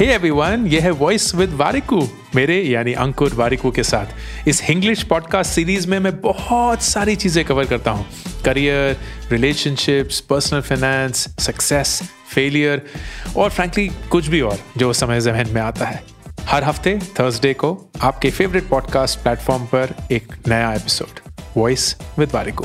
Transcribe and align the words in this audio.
Hey 0.00 0.06
everyone 0.06 0.66
ये 0.66 0.78
है 0.80 0.90
voice 0.90 1.34
with 1.34 1.50
Warikoo 1.50 2.08
मेरे 2.34 2.54
यानी 2.62 2.92
अंकुर 2.92 3.34
वारिकू 3.34 3.70
के 3.70 3.82
साथ। 3.82 4.48
इस 4.48 4.62
इंग्लिश 4.70 5.02
पॉडकास्ट 5.02 5.50
सीरीज़ 5.50 5.88
में 5.88 5.98
मैं 5.98 6.20
बहुत 6.20 6.82
सारी 6.82 7.16
चीज़ें 7.16 7.44
कवर 7.44 7.64
करता 7.64 7.90
हूँ। 7.90 8.06
Career 8.44 8.96
relationships 9.30 10.20
personal 10.20 10.60
finance 10.60 11.26
success 11.40 12.00
failure 12.34 12.82
और 13.36 13.50
फ्रैंकली 13.50 13.86
कुछ 14.10 14.26
भी 14.26 14.40
और 14.40 14.58
जो 14.76 14.92
समय 14.92 15.20
जहन 15.20 15.50
में 15.50 15.60
आता 15.62 15.86
है। 15.86 16.02
हर 16.42 16.64
हफ़्ते 16.64 16.98
थर्सडे 17.20 17.54
को 17.54 17.92
आपके 18.00 18.30
फेवरेट 18.30 18.68
पॉडकास्ट 18.68 19.18
प्लेटफॉर्म 19.18 19.66
पर 19.66 19.94
एक 20.12 20.34
नया 20.48 20.74
episode 20.74 21.20
voice 21.56 21.96
with 22.18 22.34
Warikoo 22.34 22.64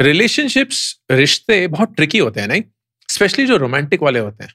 relationships 0.00 0.96
रिश्ते 1.10 1.66
बहुत 1.66 1.94
ट्रिकी 1.96 2.18
होते 2.18 2.40
हैं, 2.40 2.48
नहीं? 2.48 2.62
स्पेशली 3.16 3.46
जो 3.46 3.56
रोमांटिक 3.56 4.02
वाले 4.02 4.18
होते 4.18 4.44
हैं। 4.44 4.52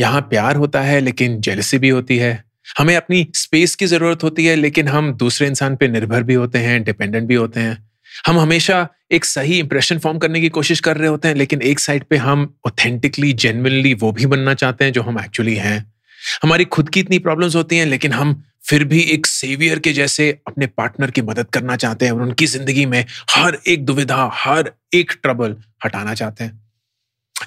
यहाँ 0.00 0.20
प्यार 0.20 0.56
होता 0.56 0.80
है, 0.80 1.00
लेकिन 1.00 1.40
जेलसी 1.40 1.78
भी 1.78 1.88
होती 1.88 2.18
है। 2.18 2.44
हमें 2.78 2.96
अपनी 2.96 3.26
स्पेस 3.34 3.74
की 3.74 3.86
ज़रूरत 3.86 4.22
होती 4.22 4.44
है, 4.46 4.56
लेकिन 4.56 4.88
हम 4.88 5.12
दूसरे 5.12 5.46
इंसान 5.46 5.76
पे 5.76 5.88
निर्भर 5.88 6.22
भी 6.22 6.34
होते 6.34 6.58
हैं 6.58 6.82
डिपेंडेंट 6.84 7.28
भी 7.28 7.34
होते 7.34 7.60
हैं। 7.60 7.76
हम 8.26 8.38
हमेशा 8.38 8.88
एक 9.12 9.24
सही 9.24 9.58
इंप्रेशन 9.58 9.98
फॉर्म 9.98 10.18
करने 10.18 10.40
की 10.40 10.48
कोशिश 10.48 10.80
कर 10.80 10.96
रहे 10.96 11.08
होते 11.08 11.28
हैं, 11.28 11.34
लेकिन 11.34 11.62
एक 11.62 11.78
साइड 11.78 12.04
पे 12.04 12.16
हम 12.16 12.54
ऑथेंटिकली 12.66 13.32
जेनविनली 13.32 13.94
वो 13.94 14.12
भी 14.12 14.26
बनना 14.26 14.54
चाहते 14.54 14.84
हैं, 14.84 14.92
जो 14.92 15.02
हम 15.02 15.20
एक्चुअली 15.20 15.54
हैं। 15.54 15.92
हमारी 16.42 16.64
खुद 16.64 16.88
की 16.88 17.00
इतनी 17.00 17.18
प्रॉब्लम्स 17.18 17.56
होती 17.56 17.78
हैं, 17.78 17.86
लेकिन 17.86 18.12
हम 18.12 18.42
फिर 18.68 18.84
भी 18.84 19.00
एक 19.00 19.26
सेवियर 19.26 19.78
के 19.78 19.92
जैसे 19.92 20.30
अपने 20.46 20.66
पार्टनर 20.66 21.10
की 21.10 21.22
मदद 21.22 21.46
करना 21.46 21.76
चाहते 21.76 22.04
हैं 22.04 22.12
और 22.12 22.22
उनकी 22.22 22.46
ज़िंदगी 22.46 22.86
में 22.86 23.04
हर 23.30 23.58
एक 23.66 23.84
दुविधा, 23.84 24.30
हर 24.32 24.72
एक 24.94 25.12
ट्रबल 25.22 25.56
हटाना 25.84 26.14
चाहते 26.14 26.44
हैं। 26.44 26.65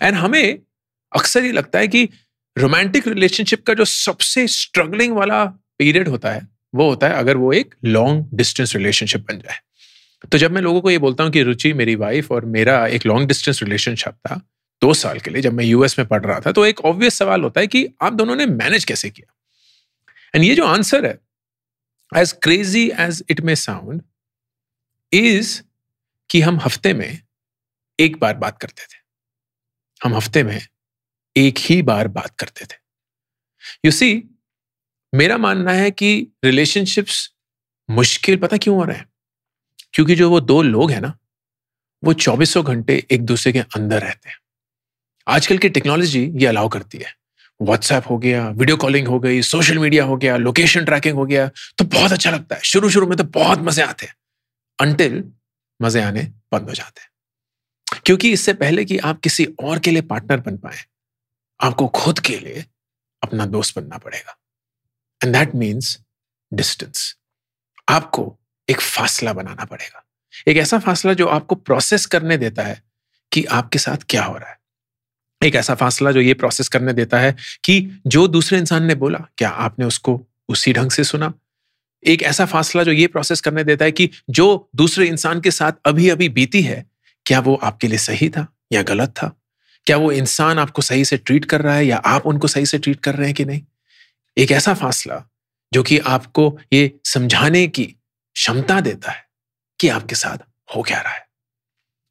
एंड 0.02 0.16
हमें 0.16 0.60
अक्सर 1.12 1.44
ये 1.44 1.52
लगता 1.52 1.80
है 1.80 1.88
कि 1.88 2.08
रोमांटिक 2.58 3.08
रिलेशनशिप 3.08 3.66
का 3.66 3.74
जो 3.74 3.86
सबसे 3.86 4.48
स्ट्रगलिंग 4.48 5.16
वाला 5.16 5.46
पीरियड 5.80 6.08
होता 6.08 6.32
है, 6.32 6.48
वो 6.76 6.90
होता 6.90 7.08
है 7.08 7.14
अगर 7.14 7.38
वो 7.38 7.54
एक 7.54 7.76
लॉन्ग 7.86 8.30
डिस्टेंस 8.34 8.76
रिलेशनशिप 8.76 9.22
बन 9.22 9.40
जाए। 9.40 9.58
तो 10.32 10.38
जब 10.38 10.52
मैं 10.52 10.62
लोगों 10.62 10.82
को 10.82 10.92
ये 10.92 10.98
बोलता 10.98 11.24
हूँ 11.24 11.32
कि, 11.32 11.44
रुचि, 11.44 11.74
मेरी 11.74 11.96
वाइफ 11.96 12.32
और 12.32 12.46
मेरा 12.46 12.86
एक 12.88 13.06
लॉन्ग 13.06 13.28
डिस्टेंस 13.28 13.64
रिलेशनशिप 13.64 14.14
था, 14.14 14.42
दो 14.82 14.94
साल 14.94 15.20
के 15.20 15.32
लिए 15.32 15.42
जब 15.42 15.54
मैं 15.54 15.66
यूएस 15.66 16.00
में 16.00 16.08
पढ़ 16.08 16.26
रहा 16.26 16.40
था 16.40 16.52
तो 16.52 16.66
एक 16.66 16.80
ऑब्वियस 16.82 17.14
सवाल 17.14 17.42
होता 17.42 17.62
है 17.62 17.68
कि 17.68 17.88
आप 18.02 18.14
दोनों 18.14 18.36
ने 18.36 18.46
मैनेज 18.46 18.86
कैसे 18.86 19.10
किया? 19.10 19.34
एंड 20.36 20.44
ये 20.46 20.56
जो 20.56 20.66
आंसर 20.66 21.06
है 21.06 21.18
as 22.18 22.32
crazy 22.44 22.90
as 23.00 23.24
it 23.30 23.42
may 23.42 23.56
sound 23.56 24.02
is 25.14 25.62
कि 26.30 26.42
हम 26.42 26.60
हफ़्ते 26.60 26.94
में 26.94 27.22
एक 28.00 28.20
बार 28.20 28.34
बात 28.34 28.58
करते 28.58 28.84
थे। 28.84 28.99
हम 30.04 30.16
हफ़्ते 30.16 30.44
में 30.44 30.62
एक 31.38 31.58
ही 31.58 31.82
बार 31.82 32.08
बात 32.08 32.36
करते 32.40 32.66
थे। 32.66 32.76
यू 33.86 33.92
सी 33.92 34.24
मेरा 35.16 35.38
मानना 35.38 35.72
है 35.72 35.92
कि 35.92 36.28
रिलेशनशिप्स 36.46 37.34
मुश्किल 37.90 38.38
पता 38.38 38.58
क्यों 38.58 38.78
हो 38.78 38.84
रहे 38.84 38.98
हैं? 38.98 39.10
क्योंकि 39.94 40.16
जो 40.16 40.30
वो 40.30 40.40
दो 40.40 40.62
लोग 40.62 40.92
हैं 40.92 41.02
ना, 41.02 41.18
वो 42.04 42.14
चौबीसों 42.14 42.66
घंटे 42.66 43.08
एक 43.12 43.26
दूसरे 43.26 43.54
के 43.54 43.60
अंदर 43.60 44.02
रहते 44.02 44.30
हैं। 44.30 44.38
आजकल 45.28 45.58
की 45.58 45.70
टेक्नोलॉजी 45.70 46.32
ये 46.36 46.46
अलाउ 46.46 46.70
करती 46.70 46.98
है। 46.98 47.14
व्हाट्सएप 47.62 48.04
हो 48.10 48.18
गया 48.18 48.50
वीडियो 48.50 48.78
कॉलिंग 48.78 49.08
हो 49.08 49.20
गई 49.20 49.42
सोशल 49.42 49.78
मीडिया 49.78 50.04
हो 50.04 50.18
गया 50.18 50.38
लोकेशन 50.38 50.86
ट्रैकिंग 50.86 51.16
हो 51.16 51.26
गया 51.26 51.48
तो 51.78 51.86
बहुत 51.86 52.12
अच्छा 52.12 52.32
लगता 52.32 52.56
है। 52.56 52.62
शुरू 52.62 52.90
शुरू 52.90 53.08
में 53.08 53.18
तो 53.18 53.24
बहुत 53.24 53.60
मज़े 53.60 53.84
आते 53.84 54.06
हैं। 54.06 54.16
अनटिल 54.80 55.24
मज़े 55.82 56.02
आने 56.02 56.22
बंद 56.52 56.70
हो 56.70 56.74
जाते 56.74 57.02
हैं। 57.02 57.10
क्योंकि 58.06 58.32
इससे 58.32 58.54
पहले 58.54 58.86
कि 58.86 58.98
आप 58.98 59.20
किसी 59.20 59.46
और 59.46 59.80
के 59.80 59.92
लिए 59.92 60.02
पार्टनर 60.02 60.38
बन 60.38 60.58
पाए, 60.58 60.78
आपको 61.64 61.88
खुद 61.88 62.20
के 62.20 62.40
लिए 62.40 62.66
अपना 63.24 63.46
दोस्त 63.46 63.80
बनना 63.80 63.98
पड़ेगा। 63.98 64.38
एंड 65.24 65.36
दैट 65.36 65.56
मीन्स 65.56 66.00
डिस्टेंस 66.54 67.16
आपको 67.90 68.38
एक 68.70 68.82
फासला 68.82 69.34
बनाना 69.34 69.66
पड़ेगा। 69.66 70.06
एक 70.48 70.58
ऐसा 70.58 70.80
फासला 70.80 71.14
जो 71.14 71.28
आपको 71.28 71.56
प्रोसेस 71.56 72.06
करने 72.06 72.38
देता 72.38 72.64
है 72.64 72.84
कि 73.32 73.44
आपके 73.44 73.80
साथ 73.80 73.98
क्या 74.10 74.24
हो 74.24 74.38
रहा 74.38 74.50
है। 74.50 74.60
एक 75.44 75.56
ऐसा 75.56 75.76
फासला 75.76 76.12
जो 76.12 76.22
ये 76.22 76.34
प्रोसेस 76.34 76.68
करने 76.68 76.94
देता 76.94 77.20
है 77.20 77.36
कि 77.64 78.02
जो 78.08 78.28
दूसरे 78.28 78.58
इंसान 78.58 78.84
ने 78.84 78.96
बोला, 78.96 79.20
क्या 79.38 79.50
आपने 79.50 79.86
उसको 79.86 80.28
उसी 80.50 80.74
ढंग 80.74 80.92
से 80.92 81.04
सुना? 81.04 81.34
एक 82.06 82.24
ऐसा 82.24 82.46
फासला 82.46 82.84
जो 82.84 82.92
ये 82.92 83.08
प्रोसेस 83.08 83.42
करने 83.42 83.64
देता 83.64 83.86
है 83.86 83.92
कि 83.92 84.10
जो 84.30 84.70
दूसरे 84.76 85.08
इंसान 85.08 85.42
के 85.42 85.52
साथ 85.52 85.72
अभी 85.86 86.10
अभी 86.10 86.30
बीती 86.30 86.62
है 86.62 86.86
क्या 87.26 87.40
वो 87.40 87.56
आपके 87.56 87.88
लिए 87.88 87.98
सही 87.98 88.30
था 88.30 88.48
या 88.74 88.84
गलत 88.84 89.10
था? 89.10 89.36
क्या 89.86 89.98
वो 89.98 90.12
इंसान 90.12 90.60
आपको 90.60 90.82
सही 90.82 91.06
से 91.06 91.18
ट्रीट 91.18 91.46
कर 91.46 91.62
रहा 91.62 91.76
है 91.76 91.86
या 91.86 91.98
आप 91.98 92.28
उनको 92.28 92.48
सही 92.48 92.66
से 92.66 92.78
ट्रीट 92.78 93.00
कर 93.00 93.16
रहे 93.16 93.28
हैं 93.28 93.36
कि 93.36 93.46
नहीं? 93.46 93.62
एक 94.38 94.52
ऐसा 94.52 94.74
फासला 94.74 95.30
जो 95.74 95.84
कि 95.84 95.98
आपको 95.98 96.60
ये 96.74 97.00
समझाने 97.06 97.68
की 97.68 97.86
क्षमता 97.86 98.82
देता 98.82 99.12
है 99.12 99.24
कि 99.80 99.88
आपके 99.88 100.16
साथ 100.16 100.38
हो 100.76 100.82
क्या 100.82 101.02
रहा 101.02 101.14
है। 101.14 101.28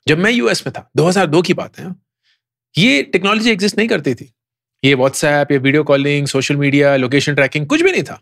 जब 0.09 0.19
मैं 0.19 0.31
यूएस 0.31 0.67
में 0.67 0.73
था 0.79 0.91
2002 0.97 1.43
की 1.43 1.55
बात 1.55 1.79
है 1.79 1.95
ये 2.79 3.03
टेक्नोलॉजी 3.03 3.51
एग्जिस्ट 3.51 3.79
नहीं 3.79 3.89
करती 3.89 4.15
थी। 4.15 4.33
ये 4.85 4.95
व्हाट्सएप 4.95 5.53
या 5.53 5.59
video 5.59 5.85
calling 5.85 6.27
social 6.27 6.57
media 6.57 6.97
location 6.97 7.35
tracking 7.35 7.67
कुछ 7.67 7.83
भी 7.83 7.93
नहीं 7.93 8.03
था। 8.03 8.21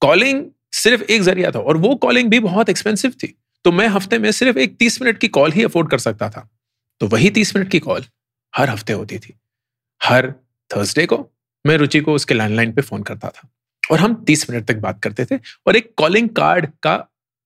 कॉलिंग 0.00 0.44
सिर्फ़ 0.72 1.02
एक 1.02 1.22
ज़रिया 1.22 1.50
था 1.50 1.58
और 1.58 1.76
वो 1.76 1.94
कॉलिंग 1.94 2.30
भी 2.30 2.40
बहुत 2.40 2.68
एक्सपेंसिव 2.68 3.10
थी। 3.10 3.41
तो 3.64 3.72
मैं 3.72 3.86
हफ़्ते 3.88 4.18
में 4.18 4.30
सिर्फ़ 4.32 4.58
एक 4.58 4.76
तीस 4.76 5.00
मिनट 5.02 5.18
की 5.18 5.28
कॉल 5.28 5.52
ही 5.52 5.64
अफोर्ड 5.64 5.90
कर 5.90 5.98
सकता 5.98 6.28
था। 6.30 6.48
तो 7.00 7.06
वही 7.06 7.30
तीस 7.30 7.54
मिनट 7.56 7.70
की 7.70 7.78
कॉल 7.78 8.04
हर 8.54 8.70
हफ़्ते 8.70 8.92
होती 8.92 9.18
थी। 9.18 9.34
हर 10.00 10.32
थर्सडे 10.70 11.06
को 11.06 11.28
मैं 11.64 11.76
रुचि 11.76 12.00
को 12.00 12.14
उसके 12.14 12.34
लैंडलाइन 12.34 12.72
पे 12.72 12.82
फ़ोन 12.82 13.02
करता 13.02 13.28
था 13.28 13.48
और 13.90 14.00
हम 14.00 14.14
तीस 14.24 14.50
मिनट 14.50 14.66
तक 14.66 14.76
बात 14.76 15.00
करते 15.02 15.24
थे 15.24 15.36
और 15.66 15.76
एक 15.76 15.92
कॉलिंग 15.96 16.28
कार्ड 16.28 16.66
का 16.82 16.96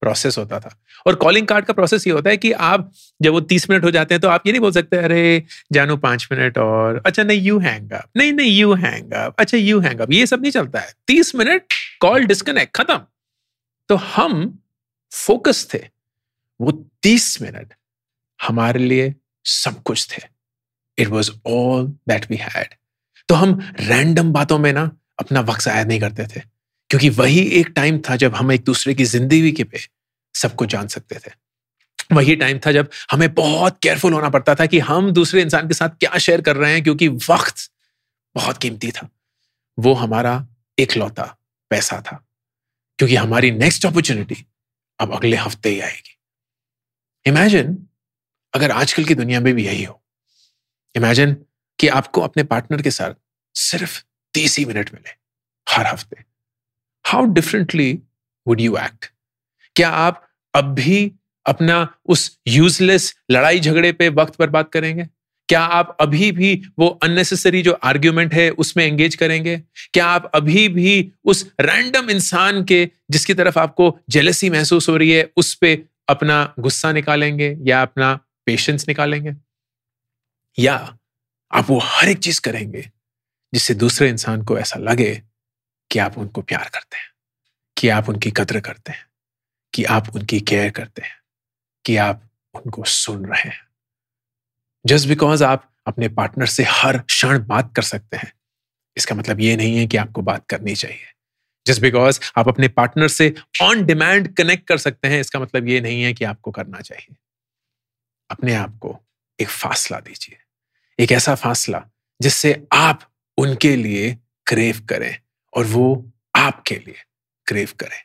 प्रोसेस 0.02 0.38
होता 0.38 0.60
था। 0.60 0.78
और 1.06 1.14
कॉलिंग 1.14 1.46
कार्ड 1.46 1.64
का 1.64 1.72
प्रोसेस 1.72 2.06
ये 2.06 2.12
होता 2.12 2.30
है 2.30 2.36
कि 2.36 2.52
आप 2.52 2.90
जब 3.22 3.32
वो 3.32 3.40
तीस 3.40 3.68
मिनट 3.70 3.84
हो 3.84 3.90
जाते 3.90 4.14
हैं 4.14 4.20
तो 4.20 4.28
आप 4.28 4.46
ये 4.46 4.52
नहीं 4.52 4.60
बोल 4.60 4.72
सकते, 4.72 4.96
अरे, 4.96 5.42
जानो 5.72 5.96
पाँच 5.96 6.28
मिनट 6.32 6.58
और 6.58 7.02
अच्छा 7.06 7.22
नहीं 7.22 7.40
यू 7.40 7.58
हैंग 7.58 7.92
अप 7.92 8.10
नहीं 8.16 8.32
नहीं 8.32 8.58
यू 8.58 8.74
हैंग 8.74 9.12
अप 9.12 9.34
अच्छा 9.38 9.58
यू 9.58 9.80
हैंग 9.80 10.00
अप 10.00 10.12
ये 10.12 10.26
सब 10.26 10.42
नहीं 10.42 10.52
चलता 10.52 10.80
है। 10.80 10.92
तीस 11.06 11.34
मिनट 11.34 11.72
कॉल 12.00 12.24
डिस्कनेक्ट, 12.24 12.76
खत्म। 12.76 13.00
तो 13.88 13.96
हम 13.96 14.58
फोकस 15.12 15.66
थे 15.74 15.95
वो 16.60 16.72
तीस 17.02 17.40
मिनट 17.42 17.74
हमारे 18.40 18.80
लिए 18.80 19.14
सब 19.46 19.82
कुछ 19.82 20.06
थे। 20.10 20.22
It 20.98 21.08
was 21.08 21.30
all 21.46 21.86
that 22.08 22.30
we 22.30 22.36
had 22.38 22.74
तो 23.28 23.34
हम 23.34 23.58
रैंडम 23.80 24.32
बातों 24.32 24.58
में 24.58 24.72
ना 24.72 24.90
अपना 25.18 25.40
वक्त 25.42 25.64
जाया 25.64 25.84
नहीं 25.84 26.00
करते 26.00 26.26
थे, 26.26 26.40
क्योंकि 26.90 27.08
वही 27.10 27.40
एक 27.60 27.68
टाइम 27.76 27.98
था 28.00 28.16
जब 28.16 28.34
हम 28.34 28.52
एक 28.52 28.64
दूसरे 28.64 28.94
की 28.94 29.04
ज़िंदगी 29.06 29.52
के 29.52 29.64
पे 29.64 29.80
सब 30.34 30.54
कुछ 30.54 30.70
जान 30.70 30.88
सकते 30.88 31.14
थे। 31.16 31.30
वही 32.10 32.34
टाइम 32.36 32.58
था 32.58 32.72
जब 32.72 32.90
हमें 33.10 33.32
बहुत 33.34 33.78
केयरफुल 33.82 34.12
होना 34.12 34.28
पड़ता 34.30 34.54
था 34.54 34.66
कि 34.66 34.78
हम 34.80 35.10
दूसरे 35.12 35.42
इंसान 35.42 35.68
के 35.68 35.74
साथ 35.74 35.96
क्या 36.00 36.18
शेयर 36.18 36.40
कर 36.40 36.56
रहे 36.56 36.72
हैं, 36.72 36.82
क्योंकि 36.82 37.08
वक्त 37.08 37.70
बहुत 38.36 38.58
कीमती 38.58 38.90
था। 38.92 39.08
वो 39.78 39.94
हमारा 39.94 40.46
इकलौता 40.78 41.24
पैसा 41.70 42.00
था, 42.02 42.22
क्योंकि 42.98 43.16
हमारी 43.16 43.50
नेक्स्ट 43.52 43.86
अपॉर्चुनिटी 43.86 44.44
अब 44.98 45.12
अगले 45.14 45.36
हफ़्ते 45.36 45.68
ही 45.70 45.80
आएगी। 45.80 46.15
इमेजिन 47.26 47.76
अगर 48.54 48.70
आजकल 48.70 49.04
की 49.04 49.14
दुनिया 49.14 49.40
में 49.40 49.54
भी 49.54 49.64
यही 49.66 49.84
हो। 49.84 50.00
इमेजिन 50.94 51.36
कि 51.78 51.88
आपको 51.88 52.20
अपने 52.20 52.42
पार्टनर 52.44 52.82
के 52.82 52.90
साथ 52.90 53.14
सिर्फ़ 53.54 54.00
तीस 54.34 54.58
ही 54.58 54.64
मिनट 54.64 54.90
मिले 54.94 55.14
हर 55.66 55.86
हफ़्ते। 55.86 56.24
How 57.04 57.24
differently 57.24 57.92
would 58.46 58.60
you 58.60 58.76
act 58.76 59.10
क्या 59.76 59.88
आप 59.88 60.22
अब 60.54 60.72
भी 60.74 61.12
अपना 61.46 61.76
उस 62.06 62.38
यूजलेस 62.46 63.14
लड़ाई 63.30 63.60
झगड़े 63.60 63.92
पे 63.92 64.08
वक्त 64.08 64.34
बर्बाद 64.38 64.68
करेंगे? 64.68 65.08
क्या 65.48 65.60
आप 65.60 65.96
अभी 66.00 66.30
भी 66.32 66.54
वो 66.78 66.88
अननेसेसरी 67.02 67.62
जो 67.62 67.72
आर्ग्यूमेंट 67.72 68.34
है 68.34 68.48
उसमें 68.50 68.84
एंगेज 68.86 69.14
करेंगे? 69.14 69.56
क्या 69.92 70.06
आप 70.06 70.30
अभी 70.34 70.68
भी 70.68 71.12
उस 71.24 71.44
रैंडम 71.60 72.10
इंसान 72.10 72.64
के 72.64 72.88
जिसकी 73.10 73.34
तरफ़ 73.34 73.58
आपको 73.58 73.98
जेलसी 74.10 74.50
महसूस 74.50 74.88
हो 74.88 74.96
रही 74.96 75.10
है, 75.10 75.30
उस 75.36 75.54
पर 75.54 75.76
अपना 76.08 76.54
गुस्सा 76.58 76.92
निकालेंगे 76.92 77.56
या 77.60 77.82
अपना 77.82 78.14
पेशेंस 78.46 78.88
निकालेंगे? 78.88 79.34
या 80.58 80.76
आप 81.54 81.66
वो 81.70 81.78
हर 81.78 82.08
एक 82.08 82.18
चीज़ 82.18 82.40
करेंगे 82.40 82.82
जिससे 83.52 83.74
दूसरे 83.74 84.08
इंसान 84.08 84.42
को 84.42 84.58
ऐसा 84.58 84.78
लगे 84.78 85.14
कि 85.90 85.98
आप 85.98 86.18
उनको 86.18 86.42
प्यार 86.42 86.68
करते 86.68 86.96
हैं, 86.96 87.10
कि 87.76 87.88
आप 87.88 88.08
उनकी 88.08 88.30
कद्र 88.30 88.60
करते 88.60 88.92
हैं, 88.92 89.06
कि 89.74 89.84
आप 89.84 90.14
उनकी 90.16 90.40
केयर 90.40 90.70
करते 90.70 91.02
हैं, 91.02 91.18
कि 91.84 91.96
आप 91.96 92.22
उनको 92.54 92.84
सुन 92.84 93.26
रहे 93.26 93.48
हैं। 93.48 93.66
जस्ट 94.86 95.08
बिकॉज़ 95.08 95.44
आप 95.44 95.72
अपने 95.86 96.08
पार्टनर 96.08 96.46
से 96.46 96.64
हर 96.64 96.98
क्षण 96.98 97.46
बात 97.46 97.72
कर 97.76 97.82
सकते 97.82 98.16
हैं, 98.16 98.32
इसका 98.96 99.14
मतलब 99.14 99.40
ये 99.40 99.56
नहीं 99.56 99.76
है 99.76 99.86
कि 99.86 99.96
आपको 99.96 100.22
बात 100.22 100.46
करनी 100.46 100.74
चाहिए। 100.74 101.12
जस्ट 101.66 101.82
बिकॉज़ 101.82 102.20
आप 102.36 102.48
अपने 102.48 102.68
पार्टनर 102.68 103.08
से 103.08 103.34
ऑन 103.62 103.86
डिमांड 103.86 104.34
कनेक्ट 104.34 104.68
कर 104.68 104.78
सकते 104.78 105.08
हैं, 105.08 105.20
इसका 105.20 105.40
मतलब 105.40 105.68
ये 105.68 105.80
नहीं 105.80 106.02
है 106.02 106.12
कि 106.14 106.24
आपको 106.24 106.50
करना 106.50 106.80
चाहिए। 106.80 107.16
अपने 108.30 108.54
आप 108.54 108.78
को 108.78 109.00
एक 109.40 109.48
फासला 109.48 110.00
दीजिए। 110.00 110.38
एक 111.04 111.12
ऐसा 111.12 111.34
फासला 111.34 111.84
जिससे 112.22 112.66
आप 112.72 113.12
उनके 113.38 113.76
लिए 113.76 114.18
क्रेव 114.46 114.86
करें 114.88 115.18
और 115.54 115.64
वो 115.64 116.12
आपके 116.34 116.74
लिए 116.74 117.02
क्रेव 117.46 117.68
करें। 117.80 117.98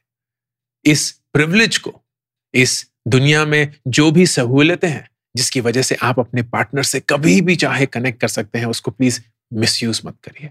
इस 0.86 1.12
प्रिविलेज 1.34 1.78
को, 1.78 2.02
इस 2.54 2.92
दुनिया 3.08 3.46
में 3.46 3.76
जो 3.88 4.12
भी 4.12 4.26
सहूलतें 4.28 4.90
हैं, 4.90 5.10
जिसकी 5.36 5.62
वजह 5.62 5.82
से 5.82 5.96
आप 5.96 6.20
अपने 6.20 6.44
पार्टनर 6.44 6.84
से 6.84 7.00
कभी 7.00 7.42
भी 7.42 7.56
चाहे 7.56 7.86
कनेक्ट 7.86 8.22
कर 8.22 8.28
सकते 8.28 8.60
हैं, 8.60 8.66
उसको 8.66 8.92
प्लीज़ 8.92 9.22
मिसयूज 9.54 10.02
मत 10.06 10.18
करिए। 10.24 10.50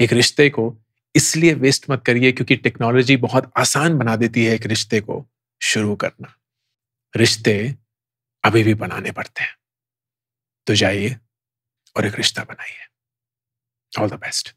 एक 0.00 0.12
रिश्ते 0.12 0.50
को 0.50 0.76
इसलिए 1.16 1.54
वेस्ट 1.54 1.90
मत 1.90 2.02
करिए 2.06 2.32
क्योंकि 2.32 2.56
टेक्नोलॉजी 2.56 3.16
बहुत 3.16 3.52
आसान 3.56 3.98
बना 3.98 4.16
देती 4.16 4.44
है 4.44 4.54
एक 4.54 4.66
रिश्ते 4.66 5.00
को 5.00 5.24
शुरू 5.60 5.94
करना। 5.96 6.34
रिश्ते 7.16 7.74
अभी 8.44 8.62
भी 8.62 8.74
बनाने 8.74 9.10
पड़ते 9.10 9.44
हैं। 9.44 9.56
तो 10.66 10.74
जाइए 10.74 11.16
और 11.96 12.06
एक 12.06 12.14
रिश्ता 12.14 12.42
बनाइए। 12.42 12.86
ऑल 13.92 14.08
द 14.08 14.14
बेस्ट 14.14 14.54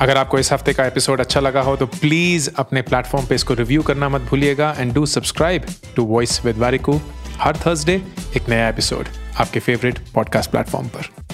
अगर 0.00 0.16
आपको 0.16 0.38
इस 0.38 0.52
हफ़्ते 0.52 0.72
का 0.74 0.86
एपिसोड 0.86 1.20
अच्छा 1.20 1.40
लगा 1.40 1.60
हो 1.60 1.76
तो 1.76 1.86
प्लीज़ 1.86 2.50
अपने 2.56 2.82
प्लेटफॉर्म 2.82 3.26
पे 3.26 3.34
इसको 3.34 3.54
रिव्यू 3.54 3.82
करना 3.82 4.08
मत 4.08 4.20
भूलिएगा 4.20 4.74
and 4.78 4.92
do 4.94 5.06
subscribe 5.06 5.66
to 5.96 6.04
voice 6.04 6.44
with 6.44 6.56
Warikoo 6.56 7.00
her 7.40 7.56
Thursday 7.56 7.94
एक 8.36 8.48
नया 8.48 8.68
एपिसोड 8.68 9.06
आपके 9.36 9.60
फेवरेट 9.60 9.98
पॉडकास्ट 10.14 10.50
प्लेटफॉर्म 10.50 10.88
पर। 10.88 11.25